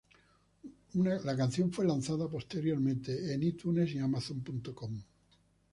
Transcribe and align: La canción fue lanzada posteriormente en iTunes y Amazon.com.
La 0.95 1.37
canción 1.37 1.71
fue 1.71 1.85
lanzada 1.85 2.27
posteriormente 2.27 3.35
en 3.35 3.43
iTunes 3.43 3.93
y 3.93 3.99
Amazon.com. 3.99 4.99